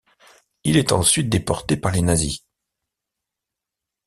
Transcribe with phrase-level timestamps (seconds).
[0.63, 2.39] Il est ensuite déporté par les Nazis.